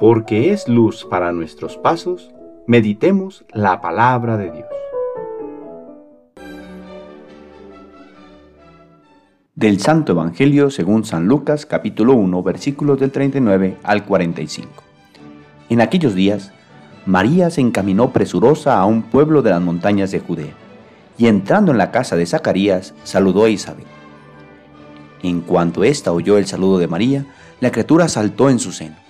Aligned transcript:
porque 0.00 0.50
es 0.50 0.66
luz 0.66 1.04
para 1.04 1.30
nuestros 1.30 1.76
pasos, 1.76 2.30
meditemos 2.66 3.44
la 3.52 3.82
palabra 3.82 4.38
de 4.38 4.50
Dios. 4.50 4.66
Del 9.54 9.78
Santo 9.78 10.12
Evangelio 10.12 10.70
según 10.70 11.04
San 11.04 11.26
Lucas 11.26 11.66
capítulo 11.66 12.14
1 12.14 12.42
versículos 12.42 12.98
del 12.98 13.10
39 13.10 13.76
al 13.82 14.06
45. 14.06 14.70
En 15.68 15.82
aquellos 15.82 16.14
días, 16.14 16.50
María 17.04 17.50
se 17.50 17.60
encaminó 17.60 18.10
presurosa 18.10 18.78
a 18.78 18.86
un 18.86 19.02
pueblo 19.02 19.42
de 19.42 19.50
las 19.50 19.60
montañas 19.60 20.10
de 20.12 20.20
Judea, 20.20 20.54
y 21.18 21.26
entrando 21.26 21.72
en 21.72 21.78
la 21.78 21.90
casa 21.90 22.16
de 22.16 22.24
Zacarías, 22.24 22.94
saludó 23.04 23.44
a 23.44 23.50
Isabel. 23.50 23.84
En 25.22 25.42
cuanto 25.42 25.84
ésta 25.84 26.10
oyó 26.10 26.38
el 26.38 26.46
saludo 26.46 26.78
de 26.78 26.88
María, 26.88 27.26
la 27.60 27.70
criatura 27.70 28.08
saltó 28.08 28.48
en 28.48 28.58
su 28.58 28.72
seno. 28.72 29.09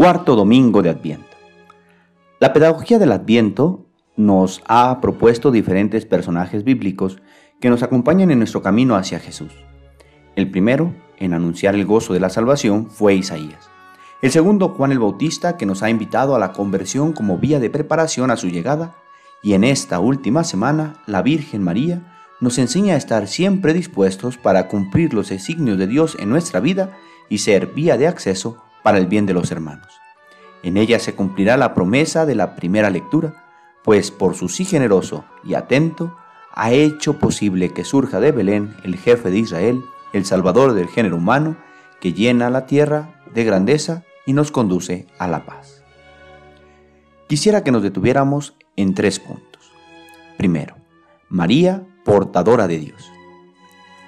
Cuarto 0.00 0.34
domingo 0.34 0.80
de 0.80 0.88
Adviento. 0.88 1.36
La 2.38 2.54
pedagogía 2.54 2.98
del 2.98 3.12
Adviento 3.12 3.84
nos 4.16 4.62
ha 4.66 4.98
propuesto 5.02 5.50
diferentes 5.50 6.06
personajes 6.06 6.64
bíblicos 6.64 7.20
que 7.60 7.68
nos 7.68 7.82
acompañan 7.82 8.30
en 8.30 8.38
nuestro 8.38 8.62
camino 8.62 8.96
hacia 8.96 9.18
Jesús. 9.18 9.52
El 10.36 10.50
primero, 10.50 10.94
en 11.18 11.34
anunciar 11.34 11.74
el 11.74 11.84
gozo 11.84 12.14
de 12.14 12.20
la 12.20 12.30
salvación, 12.30 12.88
fue 12.88 13.14
Isaías. 13.14 13.68
El 14.22 14.30
segundo, 14.30 14.70
Juan 14.70 14.90
el 14.90 15.00
Bautista, 15.00 15.58
que 15.58 15.66
nos 15.66 15.82
ha 15.82 15.90
invitado 15.90 16.34
a 16.34 16.38
la 16.38 16.52
conversión 16.52 17.12
como 17.12 17.36
vía 17.36 17.60
de 17.60 17.68
preparación 17.68 18.30
a 18.30 18.38
su 18.38 18.48
llegada. 18.48 18.96
Y 19.42 19.52
en 19.52 19.64
esta 19.64 20.00
última 20.00 20.44
semana, 20.44 20.94
la 21.04 21.20
Virgen 21.20 21.62
María 21.62 22.00
nos 22.40 22.56
enseña 22.56 22.94
a 22.94 22.96
estar 22.96 23.28
siempre 23.28 23.74
dispuestos 23.74 24.38
para 24.38 24.66
cumplir 24.66 25.12
los 25.12 25.28
designios 25.28 25.76
de 25.76 25.86
Dios 25.86 26.16
en 26.18 26.30
nuestra 26.30 26.60
vida 26.60 26.96
y 27.28 27.36
ser 27.36 27.66
vía 27.74 27.98
de 27.98 28.06
acceso 28.06 28.62
para 28.82 28.98
el 28.98 29.06
bien 29.06 29.26
de 29.26 29.34
los 29.34 29.50
hermanos. 29.50 29.88
En 30.62 30.76
ella 30.76 30.98
se 30.98 31.14
cumplirá 31.14 31.56
la 31.56 31.74
promesa 31.74 32.26
de 32.26 32.34
la 32.34 32.54
primera 32.56 32.90
lectura, 32.90 33.44
pues 33.82 34.10
por 34.10 34.34
su 34.34 34.48
sí 34.48 34.64
generoso 34.64 35.24
y 35.42 35.54
atento 35.54 36.16
ha 36.52 36.72
hecho 36.72 37.18
posible 37.18 37.70
que 37.70 37.84
surja 37.84 38.20
de 38.20 38.32
Belén 38.32 38.76
el 38.84 38.96
jefe 38.96 39.30
de 39.30 39.38
Israel, 39.38 39.84
el 40.12 40.24
Salvador 40.24 40.74
del 40.74 40.88
género 40.88 41.16
humano, 41.16 41.56
que 42.00 42.12
llena 42.12 42.50
la 42.50 42.66
tierra 42.66 43.22
de 43.32 43.44
grandeza 43.44 44.04
y 44.26 44.32
nos 44.32 44.50
conduce 44.50 45.06
a 45.18 45.28
la 45.28 45.46
paz. 45.46 45.82
Quisiera 47.28 47.62
que 47.62 47.70
nos 47.70 47.82
detuviéramos 47.82 48.54
en 48.76 48.94
tres 48.94 49.20
puntos. 49.20 49.72
Primero, 50.36 50.76
María, 51.28 51.86
portadora 52.04 52.66
de 52.66 52.78
Dios. 52.78 53.10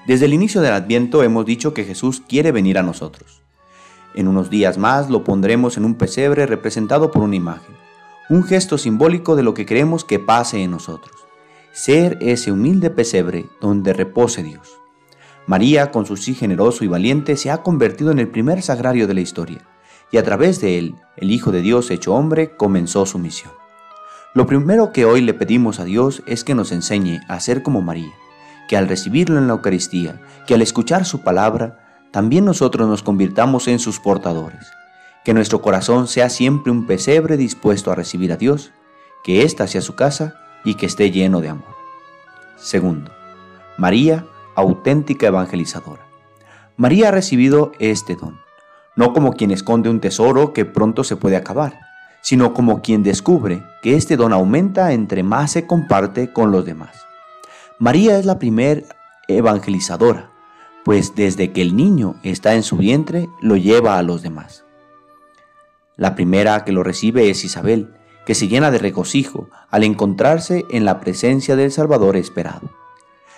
Desde 0.07 0.25
el 0.25 0.35
inicio 0.35 0.61
del 0.61 0.73
Adviento 0.73 1.23
hemos 1.23 1.47
dicho 1.47 1.73
que 1.73 1.85
Jesús 1.85 2.23
quiere 2.27 2.51
venir 2.51 2.79
a 2.79 2.83
nosotros. 2.83 3.43
En 4.15 4.29
unos 4.29 4.51
días 4.51 4.79
más 4.79 5.09
lo 5.09 5.25
pondremos 5.25 5.77
en 5.77 5.85
un 5.85 5.95
pesebre 5.95 6.47
representado 6.47 7.11
por 7.11 7.23
una 7.23 7.37
imagen, 7.37 7.75
un 8.29 8.45
gesto 8.45 8.79
simbólico 8.79 9.37
de 9.37 9.43
lo 9.43 9.55
que 9.55 9.67
queremos 9.67 10.05
que 10.05 10.19
pase 10.19 10.63
en 10.63 10.71
nosotros, 10.71 11.15
ser 11.73 12.19
ese 12.21 12.53
humilde 12.53 12.91
pesebre 12.91 13.47
donde 13.61 13.93
repose 13.93 14.43
Dios. 14.43 14.79
María, 15.47 15.91
con 15.91 16.07
su 16.07 16.17
sí 16.17 16.35
generoso 16.35 16.85
y 16.85 16.89
valiente, 16.89 17.37
se 17.37 17.51
ha 17.51 17.63
convertido 17.63 18.11
en 18.13 18.19
el 18.19 18.29
primer 18.29 18.63
sagrario 18.63 19.07
de 19.07 19.15
la 19.15 19.21
historia, 19.21 19.67
y 20.13 20.19
a 20.19 20.23
través 20.23 20.61
de 20.61 20.79
él, 20.79 20.95
el 21.17 21.31
Hijo 21.31 21.51
de 21.51 21.63
Dios 21.63 21.91
hecho 21.91 22.15
hombre 22.15 22.57
comenzó 22.57 23.07
su 23.07 23.19
misión. 23.19 23.53
Lo 24.35 24.47
primero 24.47 24.93
que 24.93 25.05
hoy 25.05 25.21
le 25.21 25.35
pedimos 25.35 25.81
a 25.81 25.85
Dios 25.85 26.23
es 26.27 26.45
que 26.45 26.55
nos 26.55 26.71
enseñe 26.71 27.21
a 27.29 27.41
ser 27.41 27.63
como 27.63 27.83
María, 27.83 28.13
que 28.69 28.77
al 28.77 28.89
recibirlo 28.89 29.39
en 29.39 29.47
la 29.47 29.55
Eucaristía, 29.55 30.21
que 30.47 30.55
al 30.55 30.63
escuchar 30.63 31.05
su 31.05 31.23
palabra, 31.23 31.82
también 32.13 32.45
nosotros 32.45 32.87
nos 32.87 33.03
convirtamos 33.03 33.67
en 33.67 33.79
sus 33.79 33.99
portadores. 33.99 34.71
Que 35.25 35.35
nuestro 35.35 35.63
corazón 35.63 36.07
sea 36.07 36.29
siempre 36.29 36.71
un 36.71 36.87
pesebre 36.87 37.37
dispuesto 37.37 37.91
a 37.91 37.95
recibir 37.95 38.33
a 38.33 38.37
Dios, 38.37 38.73
que 39.25 39.43
ésta 39.43 39.67
sea 39.67 39.81
su 39.81 39.95
casa 39.95 40.35
y 40.65 40.75
que 40.75 40.87
esté 40.87 41.11
lleno 41.11 41.41
de 41.41 41.49
amor. 41.49 41.75
Segundo, 42.57 43.11
María, 43.79 44.27
auténtica 44.55 45.27
evangelizadora. 45.27 46.07
María 46.77 47.09
ha 47.09 47.13
recibido 47.13 47.73
este 47.79 48.15
don, 48.15 48.41
no 48.95 49.13
como 49.13 49.33
quien 49.33 49.51
esconde 49.51 49.89
un 49.89 50.01
tesoro 50.01 50.53
que 50.53 50.65
pronto 50.65 51.05
se 51.05 51.17
puede 51.17 51.37
acabar, 51.37 51.81
sino 52.21 52.53
como 52.53 52.83
quien 52.83 53.03
descubre 53.03 53.63
que 53.83 53.97
este 53.97 54.17
don 54.17 54.33
aumenta 54.33 54.93
entre 54.93 55.23
más 55.23 55.53
se 55.53 55.67
comparte 55.67 56.33
con 56.33 56.51
los 56.51 56.65
demás. 56.65 57.07
María 57.79 58.19
es 58.19 58.27
la 58.27 58.39
primer 58.39 58.85
evangelizadora, 59.29 60.32
pues 60.85 61.15
desde 61.15 61.53
que 61.53 61.63
el 61.63 61.77
niño 61.77 62.17
está 62.23 62.55
en 62.55 62.63
su 62.63 62.77
vientre 62.77 63.29
lo 63.41 63.57
lleva 63.57 63.99
a 63.99 64.03
los 64.03 64.23
demás. 64.23 64.65
La 65.97 66.15
primera 66.15 66.65
que 66.65 66.73
lo 66.73 66.83
recibe 66.83 67.31
es 67.31 67.45
Isabel, 67.45 67.95
que 68.27 68.35
se 68.35 68.49
llena 68.49 68.71
de 68.71 68.79
regocijo 68.79 69.49
al 69.71 69.85
encontrarse 69.85 70.65
en 70.71 70.85
la 70.85 71.01
presencia 71.01 71.57
del 71.57 71.71
Salvador 71.71 72.17
esperado. 72.17 72.71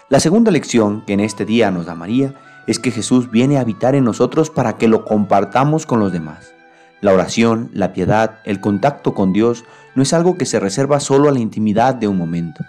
La 0.08 0.20
segunda 0.20 0.50
lección 0.50 1.04
que 1.06 1.14
en 1.14 1.20
este 1.20 1.44
día 1.44 1.70
nos 1.70 1.86
da 1.86 1.94
María 1.94 2.34
es 2.66 2.78
que 2.78 2.90
Jesús 2.90 3.30
viene 3.30 3.58
a 3.58 3.60
habitar 3.60 3.94
en 3.94 4.04
nosotros 4.04 4.50
para 4.50 4.76
que 4.76 4.88
lo 4.88 5.04
compartamos 5.04 5.86
con 5.86 6.00
los 6.00 6.12
demás. 6.12 6.54
La 7.00 7.12
oración, 7.12 7.70
la 7.74 7.92
piedad, 7.92 8.38
el 8.44 8.60
contacto 8.60 9.14
con 9.14 9.32
Dios 9.32 9.64
no 9.94 10.02
es 10.02 10.12
algo 10.12 10.38
que 10.38 10.46
se 10.46 10.60
reserva 10.60 11.00
solo 11.00 11.28
a 11.28 11.32
la 11.32 11.40
intimidad 11.40 11.94
de 11.94 12.08
un 12.08 12.16
momento 12.16 12.64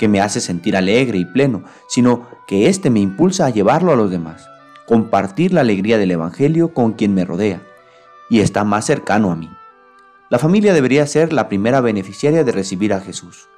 que 0.00 0.08
me 0.08 0.22
hace 0.22 0.40
sentir 0.40 0.78
alegre 0.78 1.18
y 1.18 1.26
pleno, 1.26 1.62
sino 1.86 2.26
que 2.46 2.70
éste 2.70 2.88
me 2.88 3.00
impulsa 3.00 3.44
a 3.44 3.50
llevarlo 3.50 3.92
a 3.92 3.96
los 3.96 4.10
demás, 4.10 4.48
compartir 4.86 5.52
la 5.52 5.60
alegría 5.60 5.98
del 5.98 6.10
Evangelio 6.10 6.72
con 6.72 6.94
quien 6.94 7.12
me 7.12 7.26
rodea 7.26 7.60
y 8.30 8.40
está 8.40 8.64
más 8.64 8.86
cercano 8.86 9.30
a 9.30 9.36
mí. 9.36 9.50
La 10.30 10.38
familia 10.38 10.72
debería 10.72 11.06
ser 11.06 11.34
la 11.34 11.50
primera 11.50 11.82
beneficiaria 11.82 12.44
de 12.44 12.52
recibir 12.52 12.94
a 12.94 13.00
Jesús. 13.00 13.50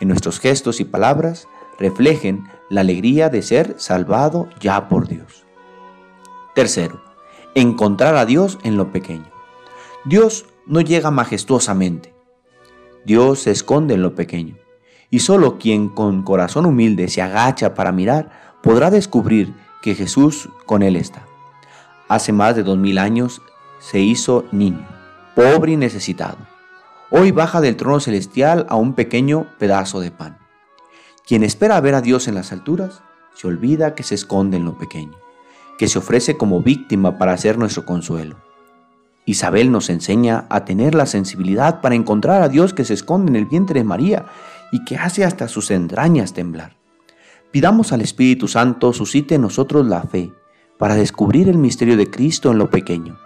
En 0.00 0.08
nuestros 0.08 0.40
gestos 0.40 0.80
y 0.80 0.86
palabras 0.86 1.48
reflejen 1.78 2.48
la 2.70 2.80
alegría 2.80 3.28
de 3.28 3.42
ser 3.42 3.74
salvado 3.76 4.48
ya 4.58 4.88
por 4.88 5.06
Dios. 5.06 5.44
Tercero, 6.54 7.02
encontrar 7.54 8.16
a 8.16 8.24
Dios 8.24 8.58
en 8.62 8.78
lo 8.78 8.90
pequeño. 8.90 9.30
Dios 10.06 10.46
no 10.64 10.80
llega 10.80 11.10
majestuosamente. 11.10 12.14
Dios 13.04 13.40
se 13.40 13.50
esconde 13.50 13.92
en 13.92 14.02
lo 14.02 14.14
pequeño 14.14 14.56
y 15.10 15.20
solo 15.20 15.58
quien 15.58 15.88
con 15.88 16.22
corazón 16.22 16.66
humilde 16.66 17.08
se 17.08 17.20
agacha 17.20 17.74
para 17.74 17.92
mirar 17.92 18.30
podrá 18.62 18.90
descubrir 18.90 19.54
que 19.82 19.94
Jesús 19.94 20.48
con 20.66 20.82
él 20.82 20.96
está. 20.96 21.26
Hace 22.08 22.32
más 22.32 22.56
de 22.56 22.62
dos 22.62 22.78
mil 22.78 22.98
años 22.98 23.42
se 23.78 24.00
hizo 24.00 24.44
niño, 24.52 24.86
pobre 25.34 25.72
y 25.72 25.76
necesitado. 25.76 26.38
Hoy 27.10 27.32
baja 27.32 27.60
del 27.60 27.76
trono 27.76 27.98
celestial 27.98 28.66
a 28.68 28.76
un 28.76 28.94
pequeño 28.94 29.46
pedazo 29.58 30.00
de 30.00 30.10
pan. 30.10 30.38
Quien 31.26 31.42
espera 31.42 31.80
ver 31.80 31.94
a 31.94 32.02
Dios 32.02 32.28
en 32.28 32.34
las 32.34 32.52
alturas, 32.52 33.02
se 33.34 33.48
olvida 33.48 33.94
que 33.94 34.02
se 34.02 34.14
esconde 34.14 34.58
en 34.58 34.64
lo 34.64 34.76
pequeño, 34.78 35.16
que 35.78 35.88
se 35.88 35.98
ofrece 35.98 36.36
como 36.36 36.60
víctima 36.60 37.18
para 37.18 37.36
ser 37.36 37.58
nuestro 37.58 37.84
consuelo. 37.84 38.36
Isabel 39.24 39.70
nos 39.70 39.90
enseña 39.90 40.46
a 40.50 40.64
tener 40.64 40.94
la 40.94 41.06
sensibilidad 41.06 41.80
para 41.80 41.94
encontrar 41.94 42.42
a 42.42 42.48
Dios 42.48 42.74
que 42.74 42.84
se 42.84 42.94
esconde 42.94 43.30
en 43.30 43.36
el 43.36 43.46
vientre 43.46 43.80
de 43.80 43.84
María 43.84 44.26
y 44.72 44.84
que 44.84 44.96
hace 44.96 45.24
hasta 45.24 45.48
sus 45.48 45.70
entrañas 45.70 46.32
temblar. 46.32 46.76
Pidamos 47.50 47.92
al 47.92 48.00
Espíritu 48.00 48.46
Santo 48.46 48.92
suscite 48.92 49.34
en 49.34 49.42
nosotros 49.42 49.86
la 49.86 50.02
fe 50.02 50.32
para 50.78 50.94
descubrir 50.94 51.48
el 51.48 51.58
misterio 51.58 51.96
de 51.96 52.10
Cristo 52.10 52.50
en 52.50 52.58
lo 52.58 52.70
pequeño, 52.70 53.18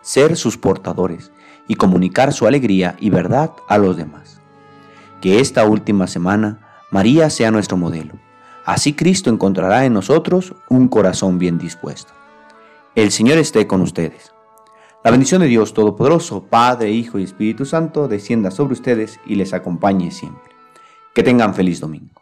ser 0.00 0.36
sus 0.36 0.56
portadores 0.56 1.32
y 1.66 1.74
comunicar 1.74 2.32
su 2.32 2.46
alegría 2.46 2.96
y 3.00 3.10
verdad 3.10 3.52
a 3.68 3.78
los 3.78 3.96
demás. 3.96 4.40
Que 5.20 5.40
esta 5.40 5.66
última 5.66 6.06
semana 6.06 6.60
María 6.90 7.28
sea 7.30 7.50
nuestro 7.50 7.76
modelo. 7.76 8.14
Así 8.64 8.92
Cristo 8.92 9.28
encontrará 9.28 9.84
en 9.84 9.92
nosotros 9.92 10.54
un 10.68 10.88
corazón 10.88 11.38
bien 11.38 11.58
dispuesto. 11.58 12.12
El 12.94 13.10
Señor 13.10 13.38
esté 13.38 13.66
con 13.66 13.80
ustedes. 13.82 14.32
La 15.02 15.10
bendición 15.10 15.42
de 15.42 15.48
Dios 15.48 15.74
Todopoderoso, 15.74 16.44
Padre, 16.44 16.90
Hijo 16.90 17.18
y 17.18 17.24
Espíritu 17.24 17.66
Santo, 17.66 18.08
descienda 18.08 18.50
sobre 18.50 18.74
ustedes 18.74 19.20
y 19.26 19.34
les 19.34 19.52
acompañe 19.52 20.10
siempre. 20.10 20.53
Que 21.14 21.22
tengan 21.22 21.54
feliz 21.54 21.78
domingo. 21.78 22.13